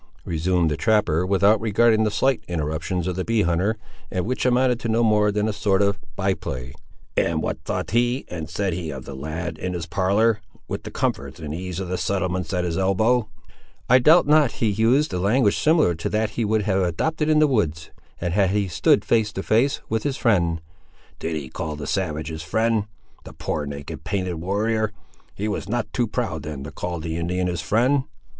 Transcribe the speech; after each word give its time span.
resumed 0.25 0.71
the 0.71 0.75
trapper, 0.75 1.27
without 1.27 1.61
regarding 1.61 2.03
the 2.03 2.09
slight 2.09 2.43
interruptions 2.47 3.05
of 3.05 3.15
the 3.15 3.23
bee 3.23 3.43
hunter, 3.43 3.77
which 4.11 4.47
amounted 4.47 4.79
to 4.79 4.87
no 4.89 5.03
more 5.03 5.31
than 5.31 5.47
a 5.47 5.53
sort 5.53 5.79
of 5.79 5.99
by 6.15 6.33
play. 6.33 6.73
"And 7.15 7.39
what 7.43 7.63
thought 7.65 7.91
he 7.91 8.25
and 8.27 8.49
said 8.49 8.73
he 8.73 8.89
of 8.89 9.05
the 9.05 9.13
lad, 9.13 9.59
in 9.59 9.73
his 9.73 9.85
parlour, 9.85 10.41
with 10.67 10.81
the 10.85 10.89
comforts 10.89 11.39
and 11.39 11.53
ease 11.53 11.79
of 11.79 11.87
the 11.87 11.99
settlements 11.99 12.51
at 12.51 12.63
his 12.63 12.79
elbow?" 12.79 13.29
"I 13.87 13.99
doubt 13.99 14.25
not 14.25 14.53
he 14.53 14.71
used 14.71 15.13
a 15.13 15.19
language 15.19 15.59
similar 15.59 15.93
to 15.93 16.09
that 16.09 16.31
he 16.31 16.45
would 16.45 16.63
have 16.63 16.81
adopted 16.81 17.29
in 17.29 17.37
the 17.37 17.45
woods, 17.45 17.91
and 18.19 18.33
had 18.33 18.49
he 18.49 18.67
stood 18.69 19.05
face 19.05 19.31
to 19.33 19.43
face, 19.43 19.81
with 19.87 20.01
his 20.01 20.17
friend—" 20.17 20.61
"Did 21.19 21.35
he 21.35 21.47
call 21.47 21.75
the 21.75 21.85
savage 21.85 22.29
his 22.29 22.41
friend; 22.41 22.85
the 23.23 23.33
poor, 23.33 23.67
naked, 23.67 24.03
painted 24.03 24.37
warrior? 24.37 24.93
he 25.35 25.47
was 25.47 25.69
not 25.69 25.93
too 25.93 26.07
proud 26.07 26.41
then 26.41 26.63
to 26.63 26.71
call 26.71 26.99
the 26.99 27.17
Indian 27.17 27.45
his 27.45 27.61
friend?" 27.61 28.05